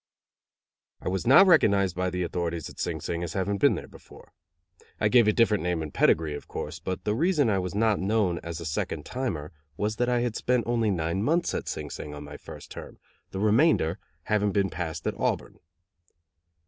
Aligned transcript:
_I 1.05 1.09
was 1.09 1.27
not 1.27 1.45
recognized 1.45 1.95
by 1.95 2.09
the 2.09 2.23
authorities 2.23 2.67
at 2.71 2.79
Sing 2.79 2.99
Sing 2.99 3.21
as 3.21 3.33
having 3.33 3.59
been 3.59 3.75
there 3.75 3.87
before. 3.87 4.33
I 4.99 5.09
gave 5.09 5.27
a 5.27 5.31
different 5.31 5.61
name 5.61 5.83
and 5.83 5.93
pedigree, 5.93 6.33
of 6.33 6.47
course, 6.47 6.79
but 6.79 7.03
the 7.03 7.13
reason 7.13 7.51
I 7.51 7.59
was 7.59 7.75
not 7.75 7.99
known 7.99 8.39
as 8.39 8.59
a 8.59 8.65
second 8.65 9.05
timer 9.05 9.51
was 9.77 9.97
that 9.97 10.09
I 10.09 10.21
had 10.21 10.35
spent 10.35 10.65
only 10.65 10.89
nine 10.89 11.21
months 11.21 11.53
at 11.53 11.67
Sing 11.67 11.91
Sing 11.91 12.15
on 12.15 12.23
my 12.23 12.37
first 12.37 12.71
term, 12.71 12.97
the 13.29 13.39
remainder 13.39 13.99
having 14.23 14.51
been 14.51 14.71
passed 14.71 15.05
at 15.05 15.13
Auburn. 15.19 15.59